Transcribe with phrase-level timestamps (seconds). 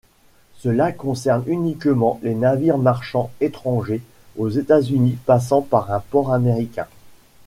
[0.57, 4.01] Cela concerne uniquement les navires marchands étrangers
[4.35, 6.87] aux États-Unis passant par un port américain.